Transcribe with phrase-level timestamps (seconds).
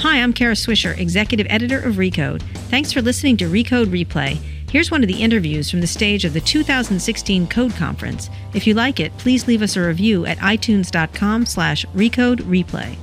[0.00, 2.42] Hi, I'm Kara Swisher, Executive Editor of Recode.
[2.68, 4.34] Thanks for listening to Recode Replay.
[4.70, 8.28] Here's one of the interviews from the stage of the 2016 Code Conference.
[8.52, 12.96] If you like it, please leave us a review at itunes.com slash recode replay.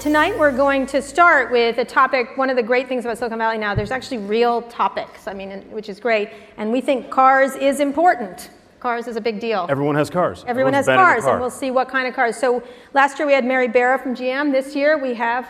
[0.00, 3.38] Tonight we're going to start with a topic, one of the great things about Silicon
[3.38, 6.30] Valley now, there's actually real topics, I mean, which is great.
[6.56, 8.50] And we think cars is important.
[8.80, 9.66] Cars is a big deal.
[9.68, 10.44] Everyone has cars.
[10.46, 11.32] Everyone Everyone's has been in a cars, car.
[11.32, 12.36] and we'll see what kind of cars.
[12.36, 12.62] So
[12.92, 14.52] last year we had Mary Barra from GM.
[14.52, 15.48] This year we have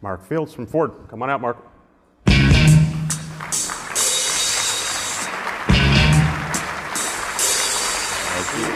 [0.00, 0.92] Mark Fields from Ford.
[1.08, 1.58] Come on out, Mark.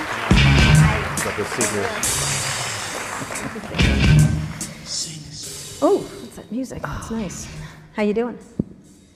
[0.03, 1.89] Got this seat here.
[5.83, 6.83] oh, what's that music?
[6.83, 7.47] That's nice.
[7.95, 8.39] How you doing?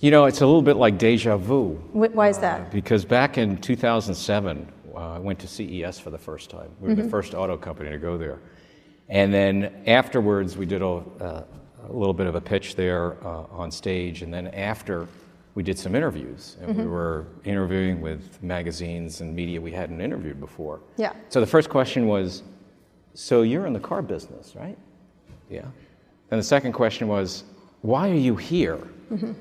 [0.06, 2.70] You know, it's a little bit like deja vu Why is that?
[2.70, 6.70] because back in 2007, uh, I went to CES for the first time.
[6.80, 7.02] We were Mm-hmm.
[7.02, 8.38] the first auto company to go there.
[9.09, 11.42] And then afterwards, we did a, uh,
[11.88, 14.22] a little bit of a pitch there uh, on stage.
[14.22, 15.08] And then after,
[15.56, 16.56] we did some interviews.
[16.61, 16.83] And Mm-hmm.
[16.83, 20.83] we were interviewing with magazines and media we hadn't interviewed before.
[20.97, 21.14] Yeah.
[21.31, 22.44] So the first question was
[23.14, 24.78] So you're in the car business, right?
[25.50, 25.64] Yeah.
[26.31, 27.42] And the second question was
[27.83, 28.78] Why are you here?
[29.11, 29.33] Mm-hmm.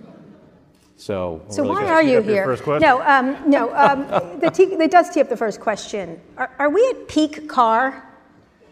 [0.98, 2.46] So really why are you up your here?
[2.46, 2.88] first question?
[2.88, 3.74] No, um, no.
[3.76, 6.20] Um, the te- it does tee up the first question.
[6.38, 8.08] Are, are we at peak car,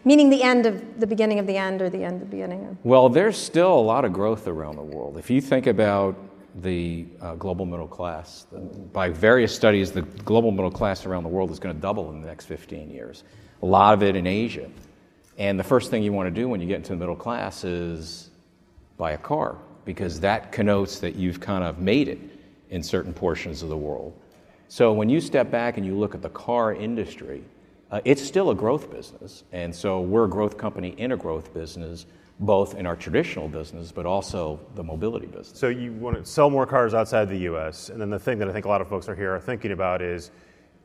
[0.04, 2.66] meaning the end of the beginning of the end, or the end of the beginning?
[2.66, 2.76] Of...
[2.82, 5.18] Well, there's still a lot of growth around the world.
[5.18, 6.16] If you think about
[6.62, 8.46] the uh, global middle class,
[8.92, 12.22] by various studies, the global middle class around the world is going to double in
[12.22, 13.24] the next 15 years.
[13.62, 14.70] A lot of it in Asia.
[15.36, 17.64] And the first thing you want to do when you get into the middle class
[17.64, 18.30] is
[18.96, 22.18] buy a car, because that connotes that you've kind of made it
[22.70, 24.18] in certain portions of the world.
[24.68, 27.44] So when you step back and you look at the car industry,
[27.90, 29.44] uh, it's still a growth business.
[29.52, 32.06] And so we're a growth company in a growth business,
[32.40, 35.58] both in our traditional business, but also the mobility business.
[35.58, 38.48] So you want to sell more cars outside the U.S., and then the thing that
[38.48, 40.30] I think a lot of folks are here are thinking about is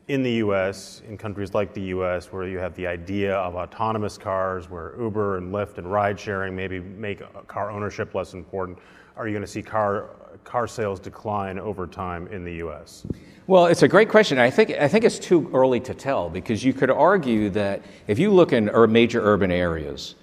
[0.10, 4.18] in the U.S., in countries like the U.S., where you have the idea of autonomous
[4.18, 8.80] cars, where Uber and Lyft and ride sharing maybe make car ownership less important.
[9.16, 10.10] Are you going to see car
[10.44, 13.06] car sales decline over time in the U.S.?
[13.46, 14.40] Well, it's a great question.
[14.40, 18.18] I think, I think it's too early to tell because you could argue that if
[18.18, 20.16] you look in major urban areas,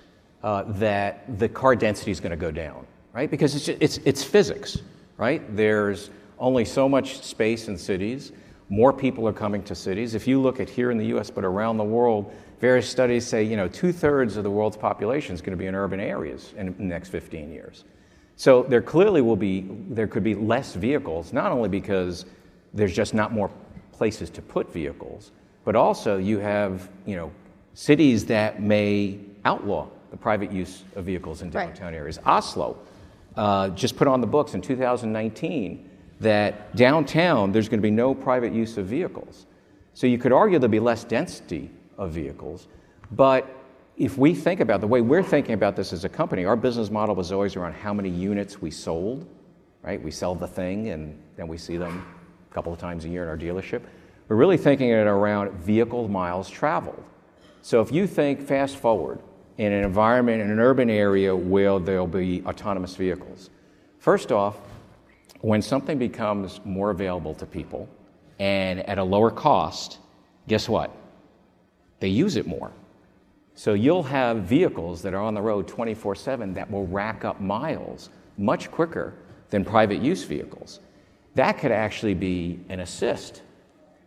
[0.43, 3.31] uh, that the car density is going to go down, right?
[3.31, 4.79] Because it's, ju- it's, it's physics,
[5.17, 5.57] right?
[5.57, 8.33] There's only so much space in cities.
[8.69, 10.15] More people are coming to cities.
[10.15, 13.43] If you look at here in the US, but around the world, various studies say,
[13.45, 16.53] you know, two thirds of the world's population is going to be in urban areas
[16.57, 17.85] in the next 15 years.
[18.37, 22.27] So there clearly will be, there could be less vehicles, not only because
[22.75, 23.51] there's just not more
[23.93, 25.31] places to put vehicles,
[25.65, 27.31] but also you have, you know,
[27.75, 31.69] cities that may outlaw the private use of vehicles in Right.
[31.69, 32.19] downtown areas.
[32.27, 32.79] Oslo
[33.37, 35.89] uh, just put on the books in 2019
[36.21, 39.47] that downtown there's going to be no private use of vehicles.
[39.95, 42.69] So you could argue there'll be less density of vehicles,
[43.13, 43.49] but
[43.97, 46.91] if we think about the way we're thinking about this as a company, our business
[46.91, 49.27] model was always around how many units we sold,
[49.83, 50.03] right?
[50.03, 52.05] We sell the thing and then we see them
[52.51, 53.83] a couple of times a year in our dealership.
[54.29, 57.03] We're really thinking it around vehicle miles traveled.
[57.63, 59.21] So if you think fast forward
[59.57, 63.51] in an environment, in an urban area where there'll be autonomous vehicles,
[63.99, 64.59] first off,
[65.41, 67.89] when something becomes more available to people
[68.39, 69.99] and at a lower cost,
[70.49, 70.91] guess what?
[72.01, 72.73] They use it more.
[73.55, 77.41] So you'll have vehicles that are on the road 24 7 that will rack up
[77.41, 79.15] miles much quicker
[79.49, 80.81] than private use vehicles.
[81.35, 83.43] That could actually be an assist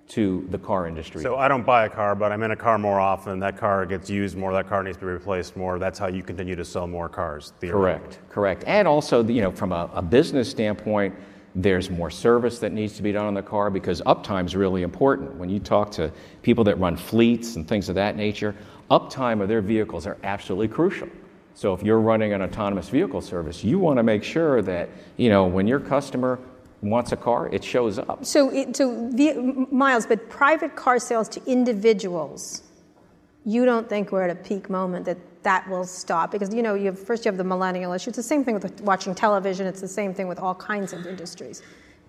[0.09, 1.21] to the car industry.
[1.21, 3.39] So I don't buy a car, but I'm in a car more often.
[3.39, 4.51] That car gets used more.
[4.51, 5.77] That car needs to be replaced more.
[5.77, 7.53] That's how you continue to sell more cars.
[7.61, 8.63] Correct, correct.
[8.65, 11.15] And also, you know, from a, a business standpoint,
[11.55, 14.81] there's more service that needs to be done on the car because uptime is really
[14.81, 15.35] important.
[15.35, 18.55] When you talk to people that run fleets and things of that nature,
[18.89, 21.07] uptime of their vehicles are absolutely crucial.
[21.53, 25.29] So if you're running an autonomous vehicle service, you want to make sure that, you
[25.29, 26.39] know, when your customer
[26.81, 28.23] wants a car, it shows up.
[28.25, 32.63] So, it, so m- miles, but private car sales to individuals,
[33.45, 36.31] you don't think we're at a peak moment that that will stop?
[36.31, 38.09] Because you know, you have, first you have the millennial issue.
[38.09, 39.67] It's the same thing with watching television.
[39.67, 41.61] It's the same thing with all kinds of industries.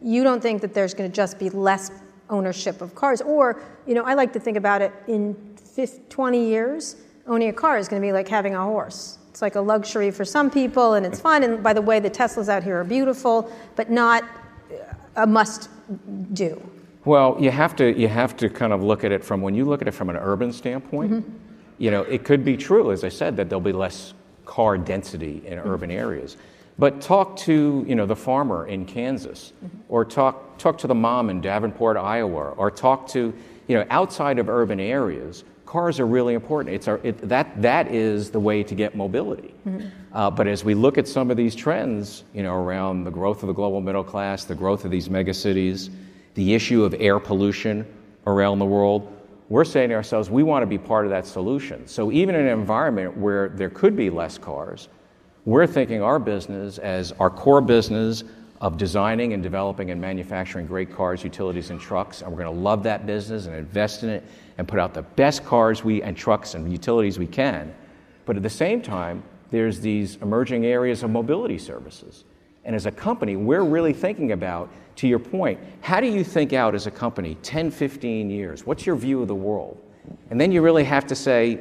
[0.03, 1.91] You don't think that there's going to just be less
[2.29, 5.35] ownership of cars, or you know, I like to think about it in
[5.75, 6.97] 50, 20 years,
[7.27, 9.19] owning a car is going to be like having a horse.
[9.31, 11.43] It's like a luxury for some people, and it's fun.
[11.43, 14.25] And by the way, the Teslas out here are beautiful, but not
[15.17, 15.69] a must
[16.33, 16.61] do.
[17.05, 19.65] Well, you have to you have to kind of look at it from when you
[19.65, 21.13] look at it from an urban standpoint.
[21.13, 21.37] Mm-hmm.
[21.79, 24.13] You know, it could be true, as I said, that there'll be less
[24.45, 25.69] car density in mm-hmm.
[25.69, 26.37] urban areas.
[26.79, 29.79] But talk to you know, the farmer in Kansas, mm-hmm.
[29.89, 33.35] or talk, talk to the mom in Davenport, Iowa, or talk to
[33.69, 35.45] you know, outside of urban areas.
[35.67, 36.75] Cars are really important.
[36.75, 39.55] It's our, it, that, that is the way to get mobility.
[40.13, 43.43] Uh, but as we look at some of these trends, you know, around the growth
[43.43, 45.91] of the global middle class, the growth of these megacities,
[46.35, 47.87] the issue of air pollution
[48.27, 49.17] around the world,
[49.49, 51.87] we're saying to ourselves, we want to be part of that solution.
[51.87, 54.89] So even in an environment where there could be less cars,
[55.45, 58.25] we're thinking our business as our core business
[58.61, 62.61] of designing and developing and manufacturing great cars, utilities, and trucks, and we're going to
[62.61, 64.23] love that business and invest in it
[64.59, 67.75] and put out the best cars we and trucks and utilities we can.
[68.27, 72.25] But at the same time, there's these emerging areas of mobility services.
[72.65, 76.53] And as a company, we're really thinking about, to your point, how do you think
[76.53, 78.67] out as a company 10, 15 years?
[78.67, 79.81] What's your view of the world?
[80.31, 81.61] And then you really have to say,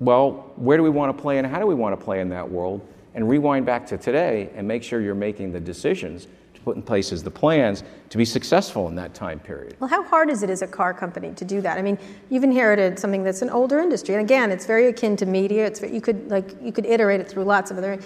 [0.00, 2.28] well, where do we want to play and how do we want to play in
[2.28, 2.86] that world?
[3.14, 6.28] And rewind back to today and make sure you're making the decisions
[6.68, 9.74] put in place as the plans to be successful in that time period.
[9.80, 11.78] Well, how hard is it as a car company to do that?
[11.78, 11.96] I mean,
[12.28, 15.64] you've inherited something that's an older industry, and again, it's very akin to media.
[15.64, 17.98] It's you could like you could iterate it through lots of other.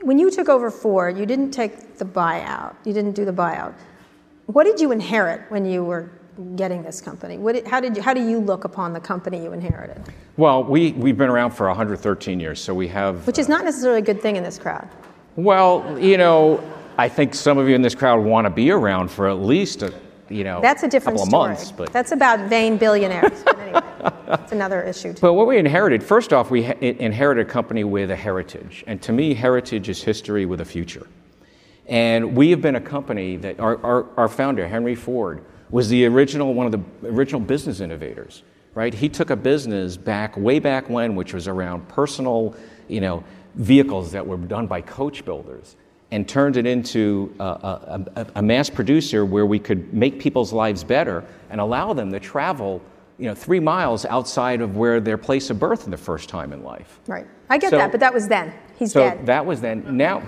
[0.00, 2.74] When you took over Ford, you didn't take the buyout.
[2.84, 3.72] You didn't do the buyout.
[4.46, 6.10] What did you inherit when you were
[6.56, 7.38] getting this company?
[7.38, 10.02] What, how, did you, how do you look upon the company you inherited?
[10.36, 13.24] Well, we, we've been around for 113 years, so we have.
[13.28, 14.88] Which is not necessarily a good thing in this crowd.
[15.36, 16.60] Well, you know,
[17.02, 19.82] I think some of you in this crowd want to be around for at least
[19.82, 19.92] a,
[20.28, 21.50] you know, That's a different couple story.
[21.50, 21.72] of months.
[21.72, 23.42] But, That's about vain billionaires.
[23.42, 23.80] but anyway,
[24.28, 25.12] that's another issue.
[25.12, 25.20] Too.
[25.20, 28.84] but what we inherited, first off, we ha- inherited a company with a heritage.
[28.86, 31.08] And to me, heritage is history with a future.
[31.88, 36.06] And we have been a company that our, our, our founder, Henry Ford, was the
[36.06, 38.44] original, one of the original business innovators,
[38.74, 38.94] right?
[38.94, 42.54] He took a business back, way back when, which was around personal,
[42.86, 43.24] you know,
[43.56, 45.74] vehicles that were done by coach builders
[46.12, 50.84] and turned it into a, a, a, mass producer where we could make people's lives
[50.84, 52.82] better and allow them to travel,
[53.18, 56.52] you know, three miles outside of where their place of birth in the first time
[56.52, 57.00] in life.
[57.06, 57.26] Right.
[57.48, 58.52] I get So- that, but that was then.
[58.76, 59.24] He's So dead.
[59.24, 59.96] that was then.
[59.96, 60.20] Now,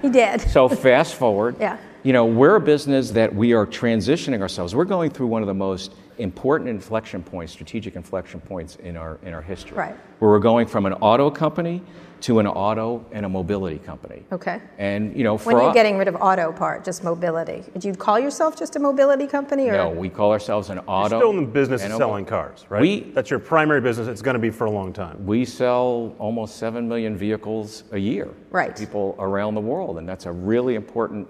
[0.00, 0.40] he did.
[0.52, 1.56] so fast forward.
[1.60, 1.76] Yeah.
[2.02, 4.74] You know, we're a business that we are transitioning ourselves.
[4.74, 9.18] We're going through one of the most important inflection points, strategic inflection points in our
[9.22, 9.76] in our history.
[9.76, 9.96] Right.
[10.18, 11.82] Where we're going from an auto company
[12.22, 14.22] to an auto and a mobility company.
[14.30, 14.60] Okay.
[14.76, 17.64] And you know, for When are you us- getting rid of auto part, just mobility?
[17.72, 19.68] Would you call yourself just a mobility company?
[19.70, 19.72] Or?
[19.72, 21.18] no, we call ourselves an You're auto.
[21.18, 22.82] still in the business of selling cars, right?
[22.82, 24.06] We- That's your primary business.
[24.06, 25.24] It's going to be for a long time.
[25.24, 28.76] We sell almost 7 million vehicles a year Right.
[28.76, 31.26] to people around the world, and that's a really important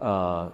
[0.00, 0.50] uh,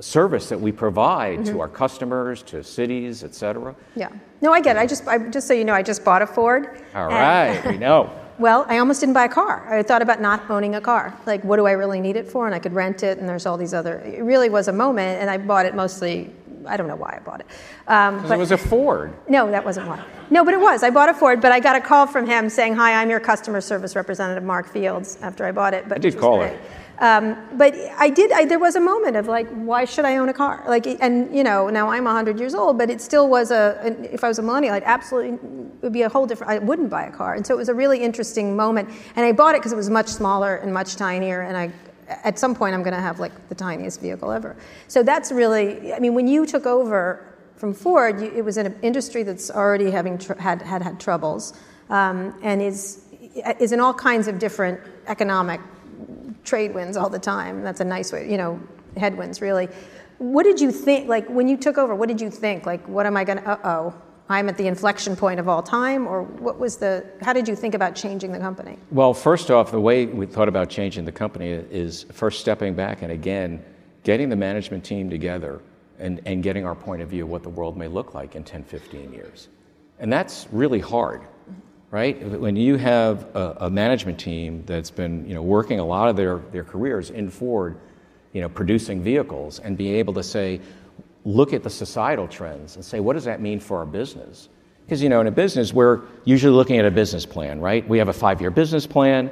[0.00, 1.52] service that we provide Mm-hmm.
[1.54, 3.74] to our customers, to cities, et cetera.
[3.96, 4.10] Yeah.
[4.40, 4.80] No, I get it.
[4.80, 6.82] I just, I, just so you know, I just bought a Ford.
[6.94, 8.10] All right, we know.
[8.36, 9.64] Well, I almost didn't buy a car.
[9.72, 11.16] I thought about not owning a car.
[11.24, 12.46] Like, what do I really need it for?
[12.46, 14.00] And I could rent it, and there's all these other.
[14.00, 16.32] It really was a moment, and I bought it mostly.
[16.66, 17.46] I don't know why I bought it.
[17.86, 19.12] Um, but it was a Ford.
[19.28, 20.02] no, that wasn't why.
[20.30, 20.82] No, but it was.
[20.82, 23.20] I bought a Ford, but I got a call from him saying, "Hi, I'm your
[23.20, 26.58] customer service representative, Mark Fields." After I bought it, but I did call great.
[26.98, 28.30] Um, but I did.
[28.32, 30.64] I, there was a moment of like, why should I own a car?
[30.68, 33.80] Like, and you know, now I'm 100 years old, but it still was a.
[33.82, 35.38] an- If I was a millennial, I'd absolutely
[35.82, 36.52] would be a whole different.
[36.52, 38.88] I wouldn't buy a car, and so it was a really interesting moment.
[39.16, 41.72] And I bought it because it was much smaller and much tinier, and I.
[42.22, 44.54] At some point, I'm going to have like the tiniest vehicle ever.
[44.88, 45.92] So that's really.
[45.94, 47.24] I mean, when you took over
[47.56, 51.00] from Ford, you, it was in an industry that's already having tr- had, had had
[51.00, 51.54] troubles,
[51.90, 53.00] um, and is
[53.58, 55.60] is in all kinds of different economic
[56.44, 57.62] trade winds all the time.
[57.62, 58.60] That's a nice way, you know,
[58.96, 59.68] headwinds really.
[60.18, 62.66] What did you think, like when you took over, what did you think?
[62.66, 63.94] Like, what am I going to, uh oh,
[64.28, 66.06] I'm at the inflection point of all time?
[66.06, 68.78] Or what was the, how did you think about changing the company?
[68.90, 73.02] Well, first off, the way we thought about changing the company is first stepping back
[73.02, 73.62] and again,
[74.04, 75.60] getting the management team together
[75.98, 78.44] and, and getting our point of view of what the world may look like in
[78.44, 79.48] 10, 15 years.
[79.98, 81.22] And that's really hard,
[81.94, 82.20] right?
[82.40, 86.16] When you have a, a management team that's been you know, working a lot of
[86.16, 87.76] their, their careers in Ford,
[88.32, 90.60] you know, producing vehicles, and be able to say,
[91.24, 94.48] look at the societal trends and say, what does that mean for our business?
[94.84, 97.88] Because, you know, in a business, we're usually looking at a business plan, right?
[97.88, 99.30] We have a five year business plan,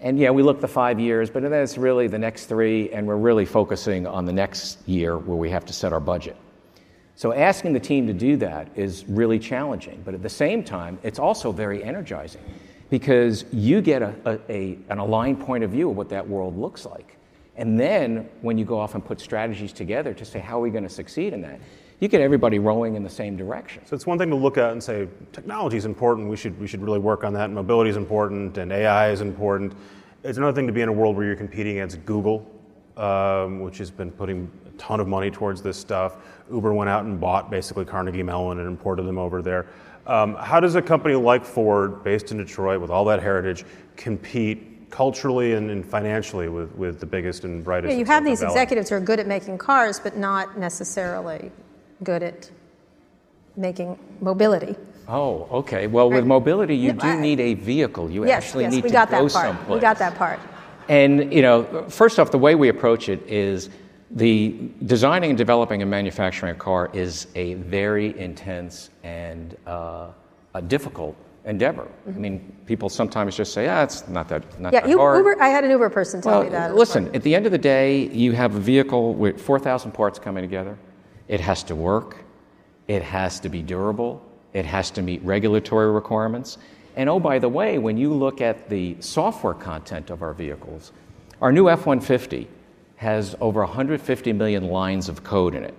[0.00, 3.08] and yeah, we look the five years, but then it's really the next three, and
[3.08, 6.36] we're really focusing on the next year where we have to set our budget.
[7.16, 10.98] So asking the team to do that is really challenging, but at the same time,
[11.02, 12.42] it's also very energizing
[12.90, 16.58] because you get a, a, a, an aligned point of view of what that world
[16.58, 17.16] looks like.
[17.56, 20.70] And then when you go off and put strategies together to say, how are we
[20.70, 21.60] going to succeed in that?
[22.00, 23.84] you get everybody rowing in the same direction.
[23.86, 26.28] So it's one thing to look at and say technology is important.
[26.28, 27.50] We should we should really work on that.
[27.50, 29.74] Mobility is important, and AI is important.
[30.22, 32.50] It's another thing to be in a world where you're competing against Google,
[32.96, 36.16] um, which has been putting a ton of money towards this stuff.
[36.52, 39.66] Uber went out and bought basically Carnegie Mellon and imported them over there.
[40.06, 43.64] Um, how does a company like Ford, based in Detroit with all that heritage,
[43.96, 47.90] compete culturally and, and financially with, with the biggest and brightest?
[47.92, 48.52] Yeah, you have these Valley?
[48.52, 51.50] executives who are good at making cars, but not necessarily
[52.02, 52.50] good at
[53.56, 54.76] making mobility.
[55.08, 55.86] Oh, okay.
[55.86, 58.10] Well, with mobility, you No, do I- need a vehicle.
[58.10, 59.46] You yes, actually yes, need we to got go that part.
[59.46, 59.74] someplace.
[59.74, 60.40] We got that part.
[60.88, 63.70] And you know, first off, the way we approach it is
[64.10, 70.08] the designing and developing and manufacturing a car is a very intense and uh,
[70.54, 71.88] a difficult endeavor.
[72.06, 75.18] I mean, people sometimes just say, "Ah, it's not that not Yeah, that you, hard."
[75.18, 75.42] Uber.
[75.42, 76.70] I had an Uber person tell me that.
[76.70, 80.18] Well, listen, at the end of the day, you have a vehicle with 4,000 parts
[80.18, 80.78] coming together.
[81.28, 82.16] It has to work,
[82.88, 84.22] it has to be durable,
[84.52, 86.58] it has to meet regulatory requirements.
[86.96, 90.92] And oh, by the way, when you look at the software content of our vehicles,
[91.42, 92.48] our new F 150
[92.96, 95.74] has over 150 million lines of code in it.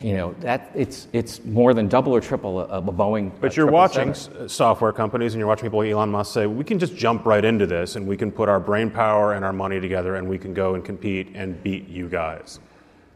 [0.00, 3.32] You know, that, it's, it's more than double or triple a, a Boeing.
[3.40, 6.46] But uh, you're watching s- software companies and you're watching people like Elon Musk say,
[6.46, 9.44] we can just jump right into this and we can put our brain power and
[9.44, 12.60] our money together and we can go and compete and beat you guys.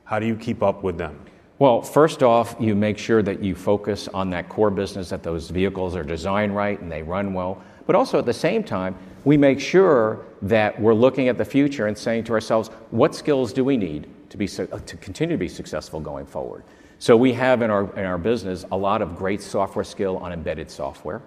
[0.05, 1.25] How do you keep up with them?
[1.63, 5.49] Well, first off, you make sure that you focus on that core business, that those
[5.49, 7.63] vehicles are designed right and they run well.
[7.87, 11.87] But also at the same time, we make sure that we're looking at the future
[11.87, 14.67] and saying to ourselves, what skills do we need to, be, to
[15.01, 16.65] continue to be successful going forward?
[16.99, 20.33] So we have in our, in our business a lot of great software skill on
[20.33, 21.23] embedded software.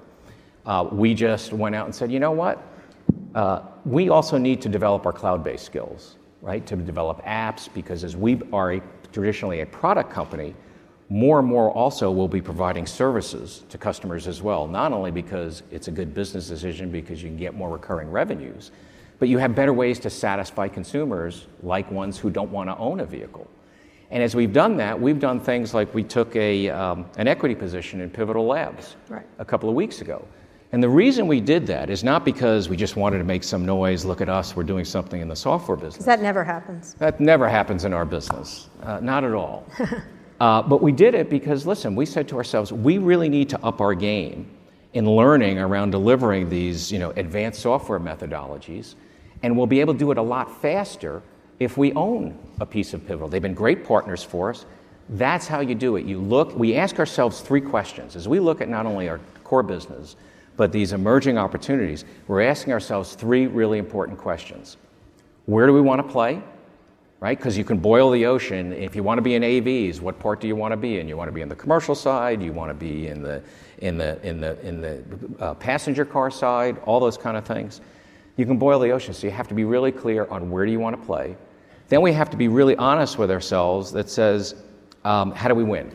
[0.65, 2.62] Uh, we just went out and said, you know what?
[3.34, 6.65] Uh, we also need to develop our cloud-based skills, right?
[6.68, 8.82] To develop apps, because as we are a,
[9.15, 10.53] traditionally a product company,
[11.07, 14.67] more and more also will be providing services to customers as well.
[14.67, 18.72] Not only because it's a good business decision, because you can get more recurring revenues,
[19.17, 23.00] but you have better ways to satisfy consumers, like ones who don't want to own
[23.00, 23.50] a vehicle.
[24.12, 27.55] And as we've done that, we've done things like we took a, um, an equity
[27.55, 29.25] position in Pivotal Labs Right.
[29.39, 30.27] a couple of weeks ago.
[30.75, 33.65] And the reason we did that is not because we just wanted to make some
[33.65, 36.03] noise, look at us, we're doing something in the software business.
[36.03, 36.96] That never happens.
[36.96, 39.65] That never happens in our business, uh, not at all.
[40.41, 43.63] uh, but we did it because, listen, we said to ourselves, we really need to
[43.63, 44.51] up our game
[44.91, 48.96] in learning around delivering these you know, advanced software methodologies,
[49.44, 51.24] and we'll be able to do it a lot faster
[51.58, 53.29] if we own a piece of Pivotal.
[53.29, 54.65] They've been great partners for us.
[55.08, 56.05] That's how you do it.
[56.05, 58.17] You look, we ask ourselves three questions.
[58.17, 60.17] As we look at not only our core business,
[60.57, 64.77] but these emerging opportunities, we're asking ourselves three really important questions.
[65.45, 66.41] Where do we want to play?
[67.19, 67.38] Right?
[67.38, 68.74] Because you can boil the ocean.
[68.74, 71.07] If you want to be in AVs, what part do you want to be in?
[71.07, 72.41] You want to be in the commercial side.
[72.41, 73.41] You want to be in the
[73.79, 75.03] in the in the in the
[75.39, 76.77] uh, passenger car side.
[76.85, 77.81] All those kind of things.
[78.38, 79.13] You can boil the ocean.
[79.13, 81.35] So you have to be really clear on where do you want to play.
[81.88, 83.91] Then we have to be really honest with ourselves.
[83.91, 84.55] That says,
[85.03, 85.91] um, how do we win?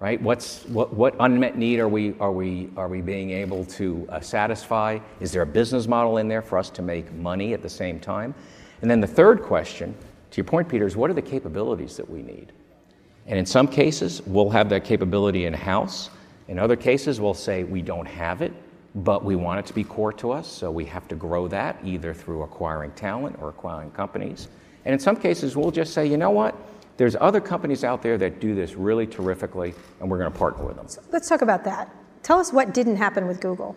[0.00, 0.20] Right?
[0.22, 4.20] What's, what, what unmet need are we, are we, are we being able to uh,
[4.20, 4.98] satisfy?
[5.20, 8.00] Is there a business model in there for us to make money at the same
[8.00, 8.34] time?
[8.80, 9.94] And then the third question,
[10.30, 12.52] to your point, Peter, is what are the capabilities that we need?
[13.26, 16.08] And in some cases, we'll have that capability in house.
[16.48, 18.54] In other cases, we'll say we don't have it,
[18.94, 21.78] but we want it to be core to us, so we have to grow that
[21.84, 24.48] either through acquiring talent or acquiring companies.
[24.86, 26.56] And in some cases, we'll just say, you know what?
[27.00, 30.66] There's other companies out there that do this really terrifically, and we're going to partner
[30.66, 30.86] with them.
[31.10, 31.90] Let's talk about that.
[32.22, 33.74] Tell us what didn't happen with Google.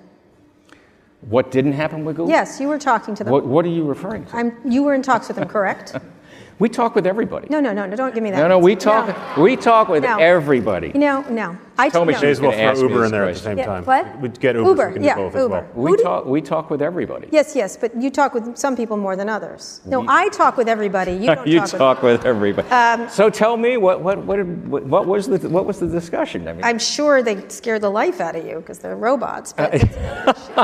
[1.22, 2.30] What didn't happen with Google?
[2.30, 3.32] Yes, you were talking to them.
[3.32, 4.36] What, what are you referring to?
[4.36, 5.96] I'm, you were in talks with them, correct?
[6.60, 7.48] we talk with everybody.
[7.50, 7.96] No, no, no, no.
[7.96, 8.39] Don't give me that.
[8.39, 9.38] no, no, we talk.
[9.38, 10.18] We talk with No.
[10.18, 10.92] everybody.
[10.94, 11.58] You know, no.
[11.77, 12.20] I Told me no.
[12.20, 13.32] she May was as well gonna ask throw me Uber this in there at the
[13.32, 13.46] question.
[13.51, 13.84] same Yeah, time.
[13.86, 14.20] what?
[14.22, 15.50] We'd get Uber, Uber, so we can do yeah, both as Uber.
[15.50, 15.65] well.
[15.74, 16.25] We Who did- talk.
[16.25, 17.27] We talk with everybody.
[17.32, 19.82] Yes, yes, but you talk with some people more than others.
[19.86, 21.13] No, I talk with everybody.
[21.13, 22.20] You don't you talk, talk with.
[22.20, 22.68] with everybody.
[23.10, 26.48] so tell me what what what, did- what what was the what was the discussion?
[26.48, 29.53] I mean, I'm sure they scare the life out of you because they're robots.
[29.53, 29.74] But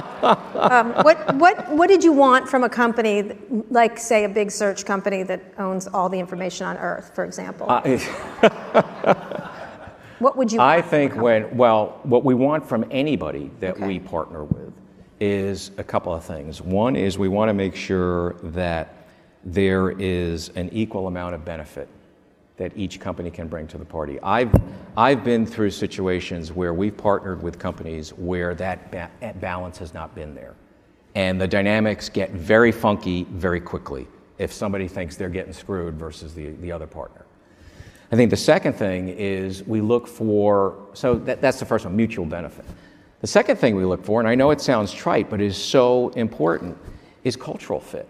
[0.56, 3.38] um, what what what did you want from a company that-
[3.72, 7.68] like, say, a big search company that owns all the information on Earth, for example?
[10.20, 10.60] what would you?
[10.60, 13.88] I want from a think when, well, what we want from anybody that Okay.
[13.88, 14.74] we partner with
[15.20, 16.62] is a couple of things.
[16.62, 18.96] One is we want to make sure that
[19.44, 21.88] there is an equal amount of benefit
[22.58, 24.20] that each company can bring to the party.
[24.22, 24.52] I've,
[24.98, 29.10] I've been through situations where we've partnered with companies where that ba-
[29.40, 30.56] balance has not been there.
[31.16, 34.08] And the dynamics get very funky very quickly
[34.38, 37.26] if somebody thinks they're getting screwed versus the, the other partner.
[38.12, 41.96] I think the second thing is we look for, so that, that's the first one,
[41.96, 42.66] mutual benefit.
[43.22, 46.10] The second thing we look for, and I know it sounds trite, but is so
[46.10, 46.78] important,
[47.24, 48.08] is cultural fit.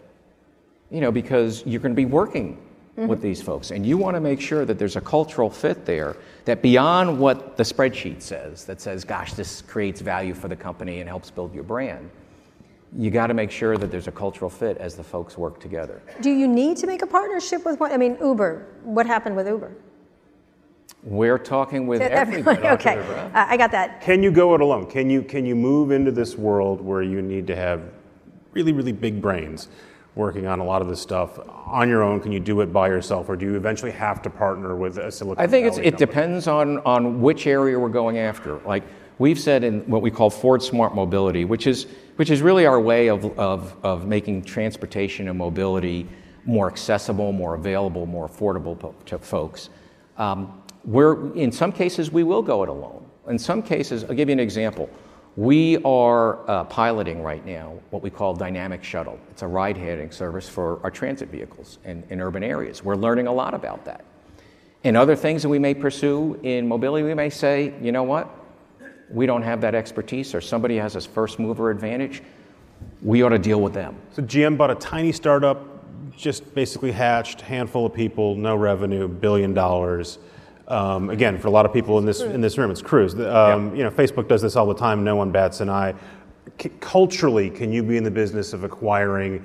[0.90, 2.56] You know, because you're going to be working
[2.98, 3.08] mm-hmm.
[3.08, 6.16] with these folks, and you want to make sure that there's a cultural fit there
[6.46, 11.02] that beyond what the spreadsheet says, that says, gosh, this creates value for the company
[11.02, 12.10] and helps build your brand,
[12.98, 16.02] you got to make sure that there's a cultural fit as the folks work together.
[16.22, 17.92] Do you need to make a partnership with one?
[17.92, 18.66] I mean, Uber.
[18.84, 19.76] What happened with Uber?
[21.04, 22.62] We're talking with everybody.
[22.68, 24.02] okay, uh, I got that.
[24.02, 24.86] Can you go it alone?
[24.86, 27.82] Can you can you move into this world where you need to have
[28.52, 29.70] really really big brains
[30.16, 32.20] working on a lot of this stuff on your own?
[32.20, 35.10] Can you do it by yourself, or do you eventually have to partner with a
[35.10, 38.60] Silicon I think Valley it depends on on which area we're going after.
[38.66, 38.84] Like
[39.20, 41.88] we've said in what we call Ford Smart Mobility, which is
[42.18, 46.10] which is really our way of of, of making transportation and mobility
[46.44, 49.70] more accessible, more available, more affordable to folks.
[50.18, 53.06] Um, we're, in some cases, we will go it alone.
[53.28, 54.90] In some cases, I'll give you an example.
[55.36, 59.20] We are uh, piloting right now what we call Dynamic Shuttle.
[59.30, 62.84] It's a ride hailing service for our transit vehicles in, in urban areas.
[62.84, 64.04] We're learning a lot about that.
[64.84, 68.28] In other things that we may pursue in mobility, we may say, you know what?
[69.12, 72.24] We don't have that expertise, or somebody has a first mover advantage.
[73.04, 73.96] We ought to deal with them.
[74.14, 79.54] So GM bought a tiny startup, just basically hatched, handful of people, no revenue, billion
[79.54, 80.18] dollars
[80.70, 83.14] um, again, for a lot of people in this in this room, it's Cruise.
[83.20, 85.04] Um, You know, Facebook does this all the time.
[85.04, 85.96] No one bats an eye.
[86.62, 89.44] C- culturally, can you be in the business of acquiring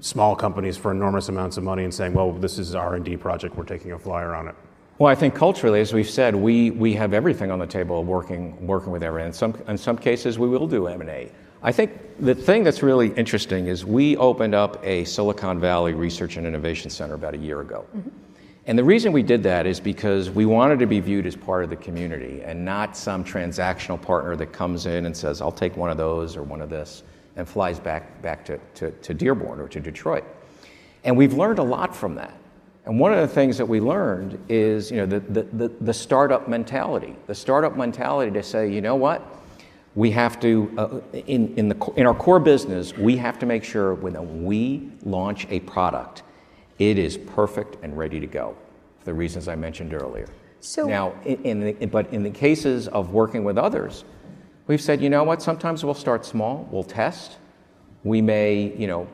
[0.00, 3.16] small companies for enormous amounts of money and saying, "Well, this is R and D
[3.16, 3.56] project.
[3.56, 4.54] We're taking a flyer on it"?
[4.98, 8.66] Well, I think culturally, as we've said, we, we have everything on the table working
[8.66, 9.28] working with everyone.
[9.28, 11.30] In some in some cases, we will do M and A.
[11.62, 11.90] I think
[12.20, 16.90] the thing that's really interesting is we opened up a Silicon Valley Research and Innovation
[16.90, 17.84] Center about a year ago.
[17.96, 18.08] Mm-hmm.
[18.68, 21.62] And the reason we did that is because we wanted to be viewed as part
[21.62, 25.76] of the community and not some transactional partner that comes in and says, I'll take
[25.76, 27.04] one of those or one of this
[27.36, 30.24] and flies back, back to, to, to Dearborn or to Detroit.
[31.04, 32.34] And we've learned a lot from that.
[32.86, 35.94] And one of the things that we learned is you know, the, the, the, the
[35.94, 37.14] startup mentality.
[37.28, 39.22] The startup mentality to say, you know what?
[39.94, 43.62] We have to, uh, in, in, the, in our core business, we have to make
[43.62, 46.22] sure when we launch a product,
[46.78, 48.56] it is perfect and ready to go
[48.98, 50.28] for the reasons I mentioned earlier.
[50.60, 54.04] So now, in, in the, but in the cases of working with others,
[54.66, 55.42] we've said, you know what?
[55.42, 56.68] Sometimes we'll start small.
[56.70, 57.36] We'll test.
[58.04, 59.06] We may, you know,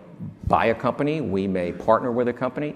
[0.46, 1.20] buy a company.
[1.20, 2.74] We may partner with a company.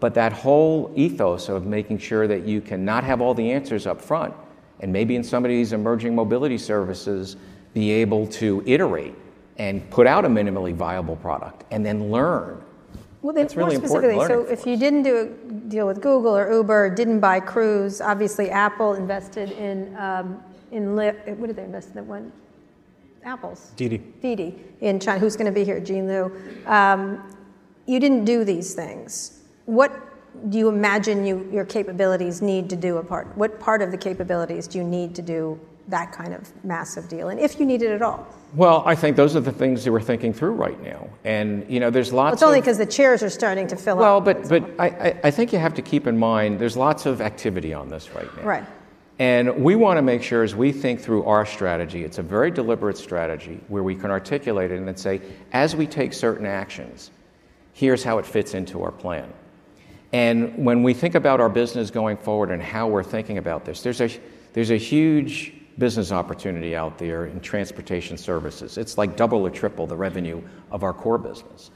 [0.00, 4.00] But that whole ethos of making sure that you cannot have all the answers up
[4.00, 4.34] front,
[4.80, 7.36] and maybe in some of these emerging mobility services,
[7.74, 9.14] be able to iterate
[9.58, 12.62] and put out a minimally viable product and then learn
[13.22, 16.50] well, then, really more specifically, so if you didn't do a deal with Google or
[16.50, 21.36] Uber, didn't buy Cruise, obviously Apple invested in um, in Lyft.
[21.36, 21.94] What did they invest in?
[21.96, 22.32] That One,
[23.22, 23.72] Apple's.
[23.76, 23.98] Didi.
[23.98, 25.18] Didi in China.
[25.18, 25.80] Who's going to be here?
[25.80, 26.32] Jean Liu.
[26.66, 27.22] Um,
[27.86, 29.42] you didn't do these things.
[29.66, 29.92] What
[30.48, 33.36] do you imagine you, your capabilities need to do a part?
[33.36, 37.28] What part of the capabilities do you need to do that kind of massive deal,
[37.28, 38.26] and if you need it at all?
[38.54, 41.78] Well, I think those are the things that we're thinking through right now, and you
[41.78, 42.26] know, there's lots.
[42.26, 44.26] Well, it's only because the chairs are starting to fill well, up.
[44.26, 47.20] Well, but but I, I think you have to keep in mind there's lots of
[47.20, 48.42] activity on this right now.
[48.42, 48.64] Right.
[49.20, 52.50] And we want to make sure as we think through our strategy, it's a very
[52.50, 55.20] deliberate strategy where we can articulate it and then say,
[55.52, 57.10] as we take certain actions,
[57.74, 59.30] here's how it fits into our plan.
[60.14, 63.82] And when we think about our business going forward and how we're thinking about this,
[63.82, 64.10] there's a,
[64.54, 68.76] there's a huge business opportunity out there in transportation services.
[68.76, 71.70] It's like double or triple the revenue of our core business.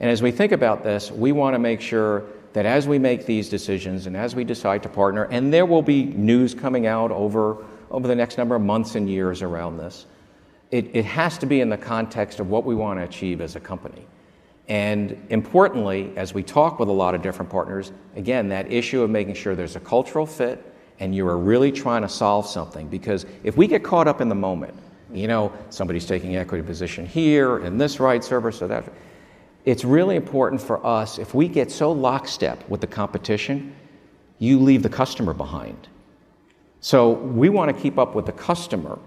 [0.00, 3.26] And as we think about this, we want to make sure that as we make
[3.26, 7.10] these decisions and as we decide to partner, and there will be news coming out
[7.10, 10.06] over, over the next number of months and years around this,
[10.70, 13.56] it, it has to be in the context of what we want to achieve as
[13.56, 14.06] a company.
[14.68, 19.10] And importantly, as we talk with a lot of different partners, again, that issue of
[19.10, 22.88] making sure there's a cultural fit and you are really trying to solve something.
[22.88, 24.74] Because if we get caught up in the moment,
[25.12, 28.92] you know, somebody's taking equity position here in this right service or that,
[29.64, 33.74] it's really important for us, if we get so lockstep with the competition,
[34.38, 35.88] you leave the customer behind.
[36.80, 38.98] So we want to keep up with the customer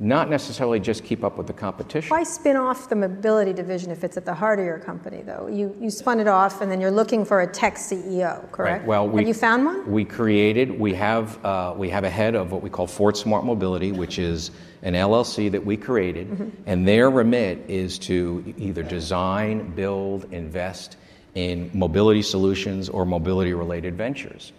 [0.00, 2.08] not necessarily just keep up with the competition.
[2.08, 5.46] Why spin off the mobility division if it's at the heart of your company, though?
[5.46, 8.80] You, you spun it off and then you're looking for a tech CEO, correct?
[8.80, 8.88] Right.
[8.88, 9.92] Well, we, have you found one?
[9.92, 13.44] We created, we have, uh, we have a head of what we call Ford Smart
[13.44, 16.48] Mobility, which is an LLC that we created, mm-hmm.
[16.64, 20.96] and their remit is to either design, build, invest
[21.34, 24.52] in mobility solutions or mobility related ventures.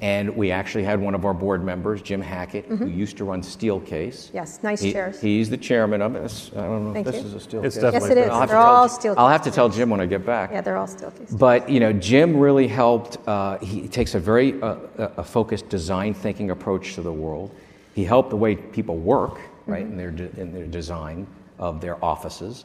[0.00, 3.42] And we actually had one of our board members, Jim Hackett, who used to run
[3.42, 4.26] Steelcase.
[4.28, 4.36] Mm-hmm.
[4.36, 5.20] Yes, nice He- chairs.
[5.20, 6.52] He's the chairman of this.
[6.54, 7.28] I don't know Thank if this you.
[7.28, 7.64] is a Steelcase.
[7.64, 8.30] It's Yes, definitely it is.
[8.30, 9.14] I'll have to They're tell all Jim- steel.
[9.18, 10.52] I'll have to tell Jim when I get back.
[10.52, 11.34] Yeah, they're all steel cases.
[11.36, 13.18] But you know, Jim really helped.
[13.26, 17.50] Uh, he takes a very uh, a focused design thinking approach to the world.
[17.96, 21.26] He helped the way people work, right, in their de- in their design
[21.58, 22.64] of their offices.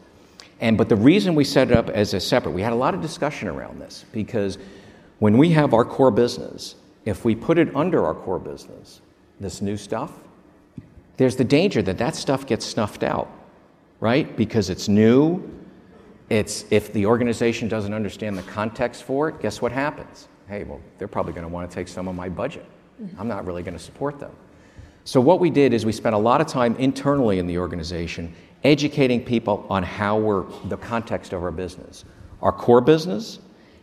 [0.61, 2.93] And but the reason we set it up as a separate, we had a lot
[2.93, 4.59] of discussion around this because
[5.17, 9.01] when we have our core business, if we put it under our core business,
[9.39, 10.11] this new stuff,
[11.17, 13.29] there's the danger that that stuff gets snuffed out,
[13.99, 14.35] right?
[14.35, 15.43] Because it's new,
[16.29, 20.27] it's if the organization doesn't understand the context for it, guess what happens?
[20.47, 22.65] Hey, well, they're probably going to want to take some of my budget.
[23.01, 23.19] Mm-hmm.
[23.19, 24.31] I'm not really going to support them.
[25.05, 28.33] So what we did is we spent a lot of time internally in the organization
[28.63, 32.05] educating people on how we're the context of our business,
[32.41, 33.39] our core business,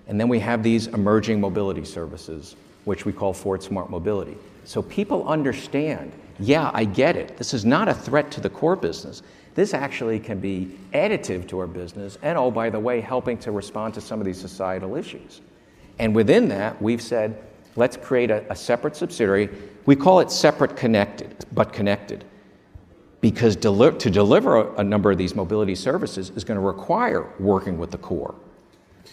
[0.08, 4.36] and then we have these emerging mobility services, which we call Ford Smart Mobility.
[4.64, 7.36] So people understand, yeah, I get it.
[7.36, 9.22] This is not a threat to the core business.
[9.54, 13.50] This actually can be additive to our business, and oh, by the way, helping to
[13.50, 15.40] respond to some of these societal issues.
[15.98, 17.42] And within that, we've said,
[17.76, 19.50] let's create a, a separate subsidiary.
[19.86, 22.24] We call it separate connected, but connected.
[23.20, 27.30] Because deli- to deliver a, a number of these mobility services is going to require
[27.38, 28.34] working with the core.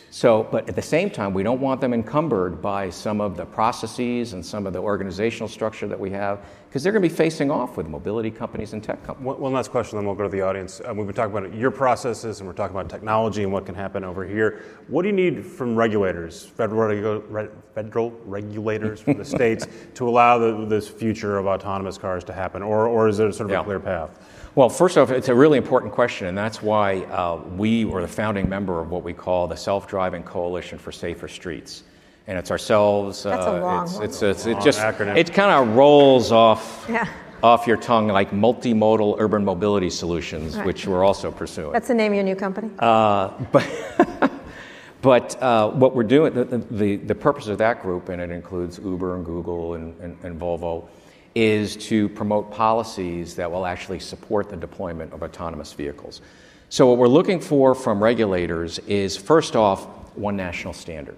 [0.10, 3.46] So, but at the same time, we don't want them encumbered by some of the
[3.46, 7.14] processes and some of the organizational structure that we have, because they're going to be
[7.14, 9.28] facing off with mobility companies and tech companies.
[9.28, 10.82] One, one last question, then we'll go to the audience.
[10.86, 13.76] Um, we've been talking about your processes, and we're talking about technology and what can
[13.76, 14.64] happen over here.
[14.88, 20.08] What do you need from regulators, federal, regu- re- federal regulators from the states, to
[20.08, 23.52] allow the, this future of autonomous cars to happen, or, or is there sort of
[23.52, 23.62] Yeah.
[23.62, 24.20] a clear path?
[24.58, 28.08] Well, first off, it's a really important question, and that's why uh, we were the
[28.08, 31.84] founding member of what we call the Self Driving Coalition for Safer Streets.
[32.26, 33.22] And it's ourselves.
[33.22, 34.04] That's a uh, long it's, one.
[34.06, 35.16] it's, it's, it just acronym.
[35.16, 37.08] it kind of rolls off Yeah.
[37.44, 40.66] off your tongue like multimodal urban mobility solutions, Right.
[40.66, 41.72] which we're also pursuing.
[41.72, 42.72] That's the name of your new company?
[42.80, 43.70] Uh, but
[45.04, 48.80] but uh, what we're doing, the, the, the purpose of that group, and it includes
[48.80, 50.88] Uber and Google and, and, and Volvo,
[51.36, 56.22] is to promote policies that will actually support the deployment of autonomous vehicles.
[56.70, 59.86] So, what we're looking for from regulators is first off,
[60.16, 61.18] one national standard,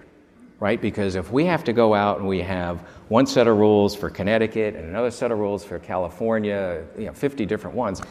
[0.59, 0.79] right?
[0.79, 4.09] Because if we have to go out and we have one set of rules for
[4.09, 8.01] Connecticut and another set of rules for California, you know, 50 different ones,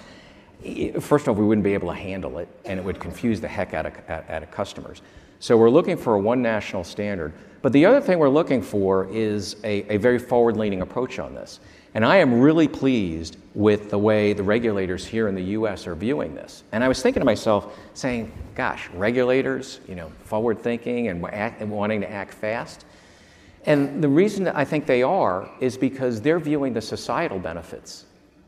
[1.00, 3.74] First off, we wouldn't be able to handle it, and it would confuse the heck
[3.74, 5.02] out of, out of customers.
[5.38, 7.32] So we're looking for a one national standard.
[7.62, 11.34] But the other thing we're looking for is a, a very forward leaning approach on
[11.34, 11.61] this.
[11.94, 15.94] And I am really pleased with the way the regulators here in the US are
[15.94, 16.62] viewing this.
[16.72, 21.61] And I was thinking to myself, saying, gosh, regulators, you know, forward thinking and, act,
[21.61, 22.85] and wanting to act fast.
[23.64, 28.05] And the reason I think they are is because they're viewing the societal benefits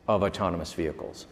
[0.06, 1.26] of autonomous vehicles.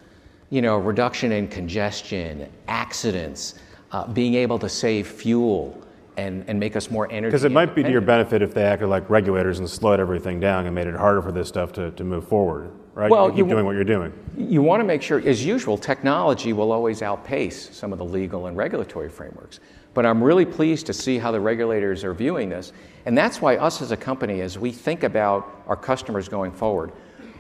[0.51, 3.55] You know, reduction in congestion, accidents,
[3.93, 5.83] uh, being able to save fuel
[6.19, 7.29] and, and make us more energy.
[7.31, 10.41] Because it might be to your benefit if they acted like regulators and slowed everything
[10.41, 13.09] down and made it harder for this stuff to, to move forward, right?
[13.09, 14.13] Well, you keep you- doing what you're doing.
[14.37, 18.47] You want to make sure, as usual, technology will always outpace some of the legal
[18.47, 19.61] and regulatory frameworks.
[19.95, 22.73] But I'm really pleased to see how the regulators are viewing this.
[23.07, 26.93] And that's why, us as a company, as we think about our customers going forward,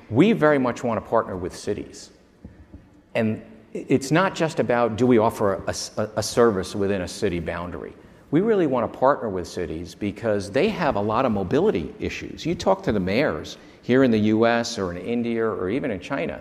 [0.08, 2.10] we very much want to partner with cities.
[3.14, 3.42] And
[3.74, 7.92] it's not just about do we offer a, a- a service within a city boundary.
[8.30, 12.44] We really want to partner with cities because they have a lot of mobility issues.
[12.44, 15.98] You talk to the mayors here in the US or in India or even in
[15.98, 16.40] China.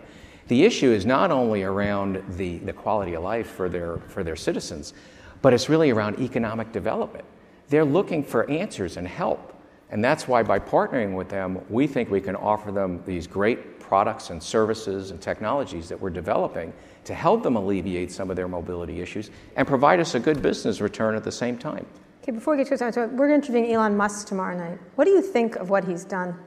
[0.49, 4.35] The issue is not only around the, the quality of life for their, for their
[4.35, 4.93] citizens,
[5.41, 7.25] but it's really around economic development.
[7.69, 9.53] They're looking for answers and help.
[9.89, 13.79] And that's why by partnering with them, we think we can offer them these great
[13.79, 16.73] products and services and technologies that we're developing
[17.07, 20.79] to help them alleviate some of their mobility issues and provide us a good business
[20.79, 21.85] return at the same time.
[22.21, 24.77] Okay, before we get to it, we're interviewing Elon Musk tomorrow night.
[24.95, 26.37] What do you think of what he's done?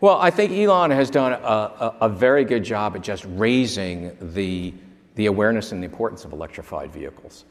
[0.00, 4.16] Well, I think Elon has done a, a, a very good job at just raising
[4.20, 4.74] the,
[5.14, 7.44] the awareness and the importance of electrified vehicles.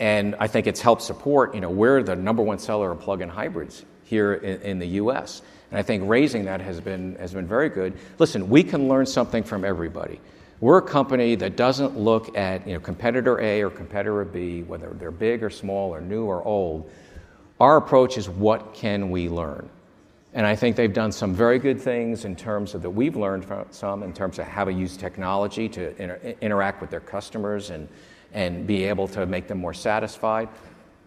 [0.00, 3.20] And I think it's helped support, you know, we're the number one seller of plug
[3.20, 5.42] in hybrids here in, in the US.
[5.70, 7.94] And I think raising that has been, has been very good.
[8.18, 10.20] Listen, we can learn something from everybody.
[10.64, 14.96] We're a company that doesn't look at you know, competitor A or competitor B, whether
[14.98, 16.90] they're big or small or new or old.
[17.60, 19.68] Our approach is what can we learn?
[20.32, 23.44] And I think they've done some very good things in terms of that we've learned
[23.44, 27.68] from some in terms of how to use technology to inter- interact with their customers
[27.68, 27.86] and,
[28.32, 30.48] and be able to make them more satisfied.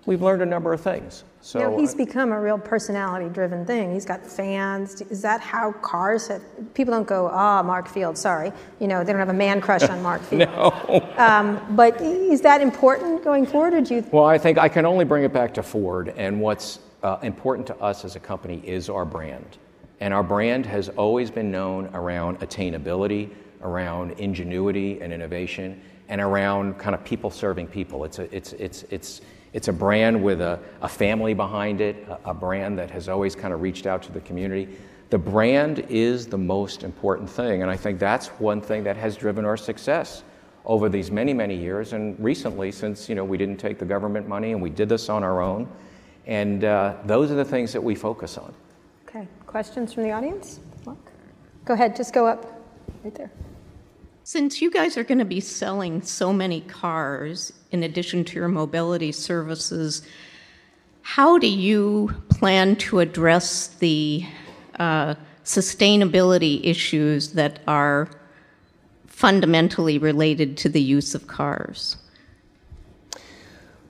[0.08, 1.24] We've learned a number of things.
[1.42, 3.94] So you know, he's become a real personality-driven thing.
[3.94, 5.02] He's got fans.
[5.02, 6.42] Is that how cars have?
[6.74, 8.18] People don't go, ah, oh, Mark Field.
[8.18, 10.50] Sorry, you know, they don't have a man crush on Mark Field.
[10.50, 11.14] no.
[11.18, 14.06] Um, but is that important going forward, or do you?
[14.12, 17.68] Well, I think I can only bring it back to Ford, and what's uh, important
[17.68, 19.58] to us as a company is our brand,
[20.00, 23.30] and our brand has always been known around attainability,
[23.62, 28.06] around ingenuity and innovation, and around kind of people serving people.
[28.06, 29.22] It's a, it's, it's, it's
[29.54, 33.36] it's a brand with a, a family behind it, a, a brand that has always
[33.36, 34.68] kind of reached out to the community.
[35.10, 39.16] The brand is the most important thing, and I think that's one thing that has
[39.16, 40.24] driven our success
[40.66, 44.28] over these many, many years, and recently, since you know we didn't take the government
[44.28, 45.68] money and we did this on our own,
[46.26, 48.54] and uh, those are the things that we focus on.
[49.08, 50.60] Okay, questions from the audience?
[50.86, 50.98] Mark?
[51.64, 52.62] Go ahead, just go up
[53.04, 53.32] right there.
[54.28, 58.50] Since you guys are going to be selling so many cars in addition to your
[58.50, 60.02] mobility services,
[61.02, 64.26] how do you plan to address the
[64.80, 68.10] uh, sustainability issues that are
[69.06, 71.96] fundamentally related to the use of cars?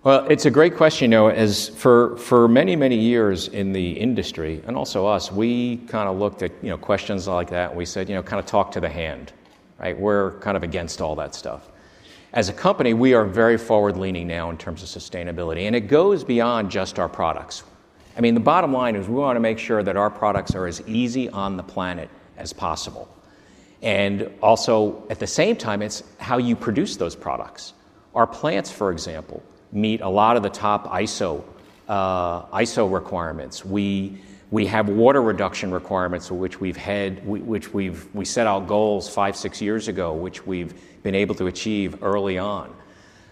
[0.03, 1.05] Well, it's a great question.
[1.11, 5.77] You know, as for, for many, many years in the industry, and also us, we
[5.87, 7.69] kind of looked at you know questions like that.
[7.69, 9.33] And we said, you know, kind of talk to the hand
[9.79, 9.97] right?
[9.97, 11.69] We're kind of against all that stuff.
[12.33, 15.81] As a company, we are very forward leaning now in terms of sustainability, and it
[15.81, 17.63] goes beyond just our products.
[18.17, 20.67] I mean, the bottom line is we want to make sure that our products are
[20.67, 23.07] as easy on the planet as possible.
[23.81, 27.73] And also, at the same time, it's how you produce those products.
[28.15, 31.43] Our plants, for example, meet a lot of the top ISO,
[31.87, 33.63] uh, ISO requirements.
[33.63, 34.17] We
[34.49, 39.35] we have water reduction requirements, which we've had, which we've we set out goals five,
[39.35, 42.73] six years ago, which we've been able to achieve early on.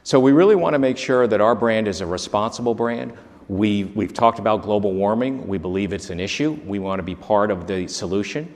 [0.03, 3.13] So we really want to make sure that our brand is a responsible brand.
[3.47, 5.47] We, we've talked about global warming.
[5.47, 6.59] We believe it's an issue.
[6.65, 8.53] We want to be part of the solution.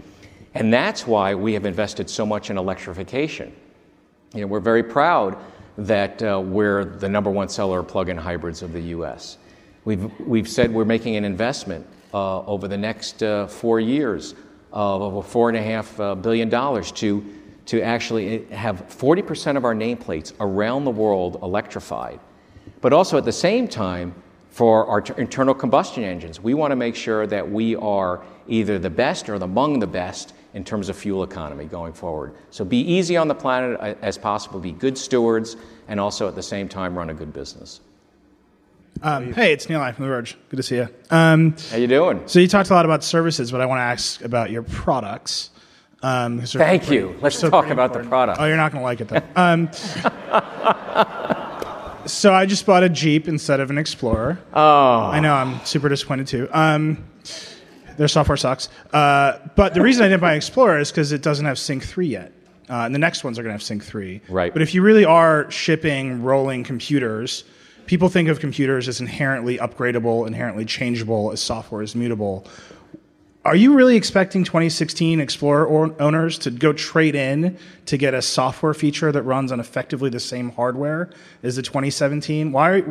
[0.53, 3.55] And that's why we have invested so much in electrification.
[4.33, 5.37] You know, we're very proud
[5.77, 9.37] that uh, we're the number one seller of plug-in hybrids of the U.S.
[9.85, 14.35] We've, we've said we're making an investment over the next uh, four years
[14.71, 17.23] of over four and a half uh, billion dollars to,
[17.65, 22.19] to actually have 40% of our nameplates around the world electrified.
[22.81, 24.13] But also at the same time,
[24.49, 28.79] for our t- internal combustion engines, we want to make sure that we are either
[28.79, 32.33] the best or among the best in terms of fuel economy going forward.
[32.49, 35.55] So be easy on the planet uh, as possible, be good stewards,
[35.87, 37.81] and also at the same time run a good business.
[39.01, 40.37] Um, hey, it's Nilay from The Verge.
[40.49, 40.89] Good to see you.
[41.09, 42.21] Um, How you doing?
[42.27, 45.49] So you talked a lot about services, but I want to ask about your products.
[46.01, 47.15] Um, Thank pretty, you.
[47.21, 48.05] Let's talk about important.
[48.05, 48.41] the product.
[48.41, 49.21] Oh, you're not going to like it though.
[49.35, 49.71] Um,
[52.07, 54.39] so I just bought a Jeep instead of an Explorer.
[54.53, 55.33] Oh, I know.
[55.33, 56.47] I'm super disappointed too.
[56.51, 57.03] Um,
[57.97, 58.69] their software sucks.
[58.93, 61.83] Uh, but the reason I didn't buy an Explorer is because it doesn't have Sync
[61.83, 62.31] 3 yet.
[62.69, 64.21] Uh, and the next ones are going to have Sync 3.
[64.29, 64.53] Right.
[64.53, 67.43] But if you really are shipping rolling computers
[67.89, 72.45] people think of computers as inherently upgradable, inherently changeable, as software is mutable.
[73.43, 78.75] Are you really expecting 2016 Explorer owners to go trade in to get a software
[78.75, 81.09] feature that runs on effectively the same hardware
[81.41, 82.51] as the 2017?
[82.51, 82.81] Why,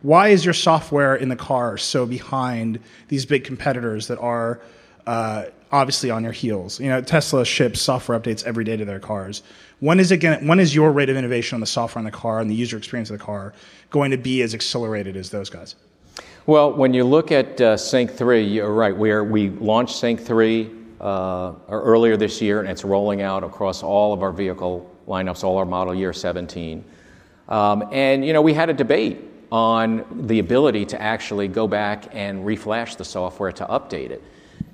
[0.00, 4.62] why is your software in the car so behind these big competitors that are
[5.06, 6.80] uh, obviously on your heels?
[6.80, 9.42] You know, Tesla ships software updates every day to their cars.
[9.80, 12.10] When is it going when is your rate of innovation on the software on the
[12.10, 13.52] car and the user experience of the car
[13.90, 15.76] going to be as accelerated as those guys?
[16.46, 18.96] Well, when you look at uh, Sync 3, you're right.
[18.96, 23.82] We, are, we launched Sync 3 uh, earlier this year, and it's rolling out across
[23.82, 26.84] all of our vehicle lineups, all our model year 17.
[27.48, 29.18] Um, and, you know, we had a debate
[29.50, 34.22] on the ability to actually go back and reflash the software to update it.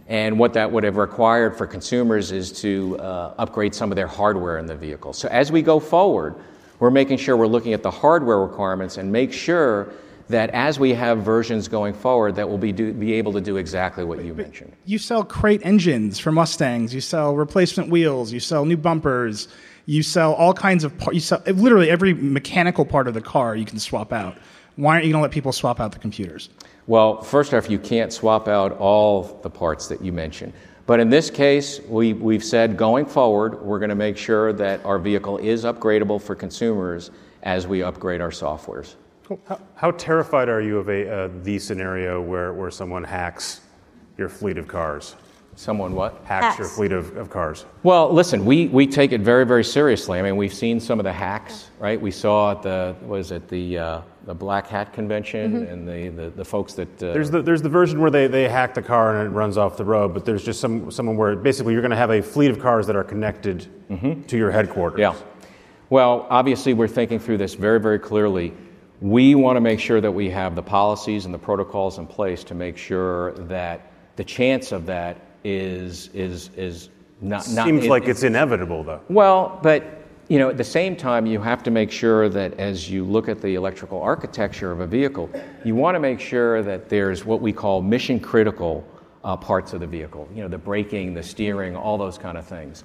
[0.09, 4.07] And what that would have required for consumers is to uh, upgrade some of their
[4.07, 5.13] hardware in the vehicle.
[5.13, 6.35] So as we go forward,
[6.81, 9.93] we're making sure we're looking at the hardware requirements and make sure
[10.29, 13.57] that as we have versions going forward, that we'll be, do, be able to do
[13.57, 14.73] exactly what you mentioned.
[14.85, 16.93] You sell crate engines for Mustangs.
[16.93, 18.33] You sell replacement wheels.
[18.33, 19.49] You sell new bumpers.
[19.87, 21.15] You sell all kinds of parts.
[21.15, 24.37] You sell literally every mechanical part of the car you can swap out.
[24.77, 26.49] Why aren't you going to let people swap out the computers?
[26.87, 30.53] Well, first off, you can't swap out all the parts that you mentioned.
[30.85, 34.85] But in this case, we, we've said going forward, we're going to make sure that
[34.85, 37.13] our vehicle is upgradable for consumers
[37.45, 38.95] as we upgrade our softwares.
[39.47, 43.61] How, how terrified are you of a, uh, the scenario where, where someone hacks
[44.19, 45.15] your fleet of cars?
[45.55, 46.21] Someone what?
[46.25, 46.59] Hacks, hacks.
[46.59, 47.67] your fleet of, of cars.
[47.83, 50.19] Well, listen, we, we take it very, very seriously.
[50.19, 52.01] I mean, we've seen some of the hacks, right?
[52.01, 56.31] We saw at the, was it the, uh, the Black Hat Convention and the, the,
[56.31, 56.89] the folks that.
[57.03, 59.59] Uh, There's the, there's the version where they, they hack the car and it runs
[59.59, 62.23] off the road, but there's just some someone where basically you're going to have a
[62.23, 63.67] fleet of cars that are connected
[64.29, 65.01] to your headquarters.
[65.01, 65.15] Yeah.
[65.91, 68.55] Well, obviously, we're thinking through this very, very clearly.
[69.03, 72.43] We want to make sure that we have the policies and the protocols in place
[72.45, 76.89] to make sure that the chance of that is is is
[77.21, 77.49] not.
[77.51, 79.01] not Seems it- like it's inevitable, though.
[79.09, 82.91] Well, but you know, at the same time, you have to make sure that as
[82.91, 85.29] you look at the electrical architecture of a vehicle,
[85.65, 88.87] you want to make sure that there's what we call mission critical
[89.25, 90.29] uh, parts of the vehicle.
[90.35, 92.85] You know, the braking, the steering, all those kind of things.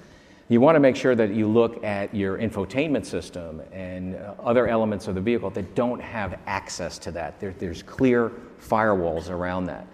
[0.50, 4.66] You want to make sure that you look at your infotainment system and uh, other
[4.66, 7.38] elements of the vehicle that don't have access to that.
[7.38, 9.86] There, there's clear firewalls around that.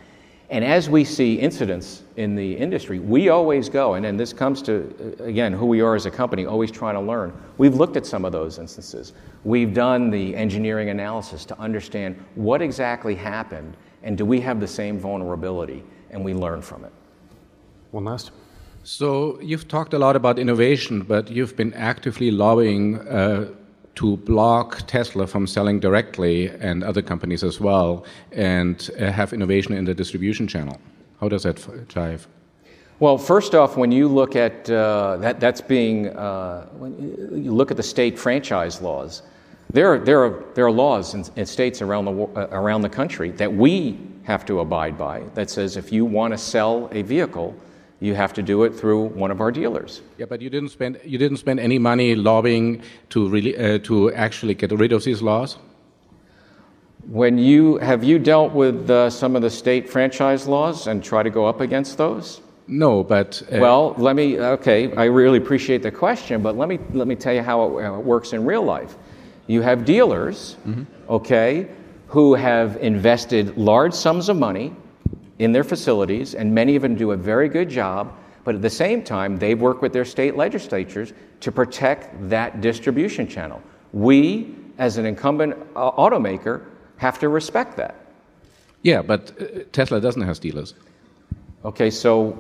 [0.50, 4.60] And as we see incidents in the industry, we always go, and then this comes
[4.62, 7.32] to, uh, again, who we are as a company, always trying to learn.
[7.56, 9.14] We've looked at some of those instances.
[9.44, 14.68] We've done the engineering analysis to understand what exactly happened and do we have the
[14.68, 16.92] same vulnerability, and we learn from it.
[17.90, 18.30] One last.
[18.82, 23.48] So you've talked a lot about innovation, but you've been actively lobbying uh,
[23.94, 29.74] to block Tesla from selling directly and other companies as well, and uh, have innovation
[29.74, 30.80] in the distribution channel.
[31.20, 31.56] How does that
[31.88, 32.26] jive?
[33.00, 37.70] Well, first off, when you look at uh, that, that's being, uh, when you look
[37.70, 39.22] at the state franchise laws,
[39.72, 42.88] there are, there are, there are laws in, in states around the, uh, around the
[42.88, 47.02] country that we have to abide by that says if you want to sell a
[47.02, 47.54] vehicle,
[48.04, 50.02] you have to do it through one of our dealers.
[50.18, 54.12] Yeah, but you didn't spend you didn't spend any money lobbying to really uh, to
[54.12, 55.58] actually get rid of these laws.
[57.08, 61.22] When you have you dealt with uh, some of the state franchise laws and try
[61.22, 62.40] to go up against those?
[62.66, 66.78] No, but uh, Well, let me, okay, I really appreciate the question, but let me,
[66.94, 68.96] let me tell you how it, how it works in real life.
[69.46, 70.56] You have dealers,
[71.08, 71.68] okay,
[72.06, 74.74] who have invested large sums of money
[75.38, 78.12] in their facilities, and many of them do a very good job,
[78.44, 83.26] but at the same time, they work with their state legislatures to protect that distribution
[83.26, 83.62] channel.
[83.92, 86.64] We, as an incumbent uh, automaker,
[86.96, 87.94] have to respect that.
[88.82, 90.74] yeah, but uh, Tesla doesn't have dealers.
[91.64, 92.32] Okay, so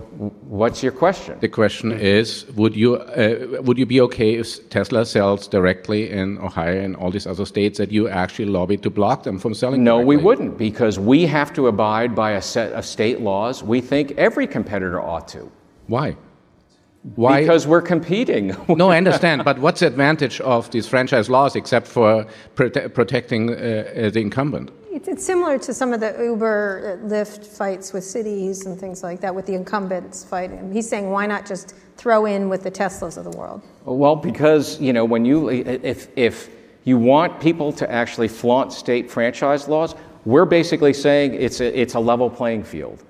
[0.48, 1.38] what's your question?
[1.40, 6.36] The question is, would you uh, would you be okay if Tesla sells directly in
[6.38, 9.82] Ohio and all these other states that you actually lobbied to block them from selling?
[9.82, 13.62] No, we wouldn't, because we have to abide by a set of state laws.
[13.62, 15.50] We think every competitor ought to.
[15.86, 16.16] Why?
[17.16, 17.40] Why?
[17.40, 18.54] Because we're competing.
[18.68, 23.50] no, I understand, but what's the advantage of these franchise laws except for prote- protecting
[23.50, 24.70] uh, the incumbent?
[24.94, 29.02] It's, it's similar to some of the Uber, uh, Lyft fights with cities and things
[29.02, 30.72] like that, with the incumbents fighting.
[30.72, 33.60] He's saying, why not just throw in with the Teslas of the world?
[33.84, 36.48] well, because, you know, when you, if, if
[36.84, 41.94] you want people to actually flaunt state franchise laws, we're basically saying it's a, it's
[41.94, 43.02] a level playing field.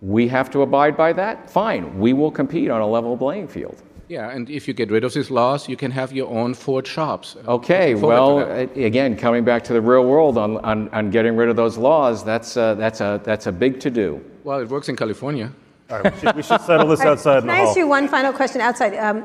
[0.00, 1.50] We have to abide by that?
[1.50, 3.82] Fine, we will compete on a level playing field.
[4.12, 6.86] Yeah, and if you get rid of these laws, you can have your own Ford
[6.86, 7.34] shops.
[7.48, 8.76] Okay, Looking well, to that.
[8.76, 11.78] a- again, coming back to the real world on, on, on getting rid of those
[11.78, 14.22] laws, that's, uh, that's, a, that's a big to do.
[14.44, 15.50] well, it works in California.
[15.88, 17.68] All right, we should, we should settle this outside in Can the I hall.
[17.68, 18.94] ask you one final question outside?
[18.98, 19.24] Um,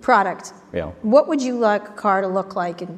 [0.00, 0.52] product.
[0.72, 0.92] Yeah.
[1.02, 2.96] What would you like a car to look like in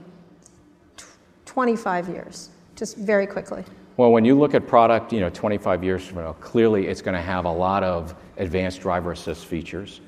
[0.98, 1.06] tw-
[1.46, 2.50] 25 years?
[2.76, 3.64] Just very quickly.
[3.96, 7.14] Well, when you look at product, you know, 25 years from now, clearly it's going
[7.16, 10.02] to have a lot of advanced driver assist features.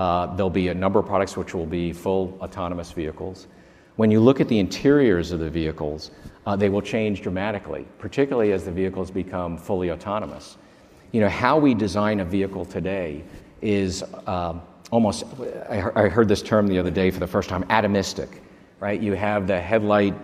[0.00, 3.48] Uh, there'll be a number of products which will be full autonomous vehicles.
[3.96, 6.10] When you look at the interiors of the vehicles,
[6.46, 10.56] uh, they will change dramatically, particularly as the vehicles become fully autonomous.
[11.12, 13.22] You know, how we design a vehicle today
[13.60, 15.24] is um, almost,
[15.68, 18.38] I, heard this term the other day for the first time, atomistic,
[18.78, 18.98] right?
[18.98, 20.14] You have the headlight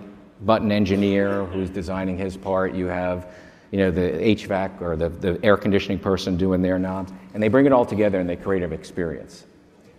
[0.47, 3.31] button engineer who's designing his part, you have
[3.73, 7.49] you know, the HVAC or the, the air conditioning person doing their knobs, and they
[7.49, 9.45] bring it all together and they create an experience.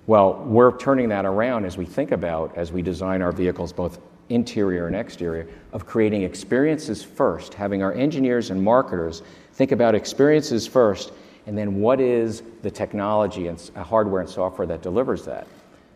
[0.08, 4.00] Well, we're turning that around as we think about, as we design our vehicles, both
[4.30, 9.22] interior and exterior, of creating experiences first, having our engineers and marketers
[9.54, 11.12] think about experiences first,
[11.46, 15.46] and then what is the technology and uh, hardware and software that delivers that.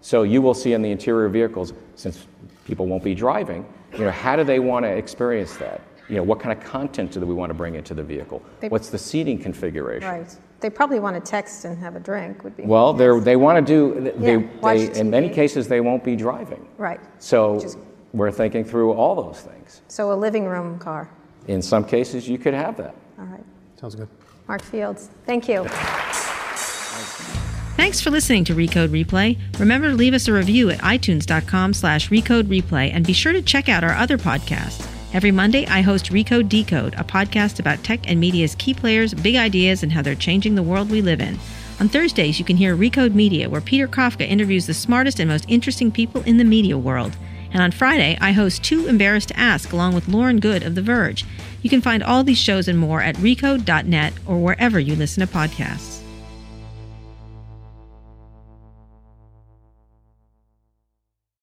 [0.01, 2.27] So you will see in the interior vehicles, since
[2.65, 5.79] people won't be driving, you know, how do they want to experience that?
[6.09, 8.41] You know, what kind of content do we want to bring into the vehicle?
[8.59, 10.09] They- What's the seating configuration?
[10.09, 10.35] Right.
[10.61, 12.63] They probably want to text and have a drink, would be.
[12.63, 14.11] Well, they they want to do.
[14.17, 16.65] They, Yeah, they, in many cases, they won't be driving.
[16.77, 16.99] Right.
[17.19, 17.77] So is-
[18.13, 19.81] we're thinking through all those things.
[19.87, 21.09] So a living room car.
[21.47, 22.93] In some cases, you could have that.
[23.17, 23.43] All right.
[23.79, 24.07] Sounds good.
[24.47, 25.65] Mark Fields, thank you.
[27.77, 29.39] Thanks for listening to Recode Replay.
[29.59, 33.41] Remember to leave us a review at itunes.com slash recode replay and be sure to
[33.41, 34.87] check out our other podcasts.
[35.13, 39.35] Every Monday, I host Recode Decode, a podcast about tech and media's key players, big
[39.35, 41.37] ideas, and how they're changing the world we live in.
[41.81, 45.43] On Thursdays, you can hear Recode Media, where Peter Kafka interviews the smartest and most
[45.49, 47.17] interesting people in the media world.
[47.51, 50.81] And on Friday, I host Too Embarrassed to Ask along with Lauren Goode of The
[50.81, 51.25] Verge.
[51.61, 55.33] You can find all these shows and more at recode.net or wherever you listen to
[55.33, 55.90] podcasts.